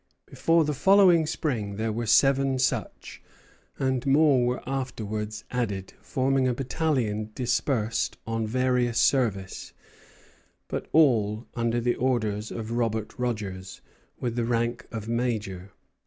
Before 0.25 0.65
the 0.65 0.73
following 0.73 1.27
spring 1.27 1.75
there 1.75 1.91
were 1.91 2.07
seven 2.07 2.57
such; 2.57 3.21
and 3.77 4.03
more 4.07 4.43
were 4.43 4.67
afterwards 4.67 5.43
added, 5.51 5.93
forming 6.01 6.47
a 6.47 6.55
battalion 6.55 7.29
dispersed 7.35 8.17
on 8.25 8.47
various 8.47 8.97
service, 8.97 9.73
but 10.67 10.87
all 10.91 11.45
under 11.53 11.79
the 11.79 11.93
orders 11.97 12.49
of 12.49 12.71
Robert 12.71 13.19
Rogers, 13.19 13.81
with 14.19 14.35
the 14.35 14.45
rank 14.45 14.87
of 14.91 15.07
major. 15.07 15.71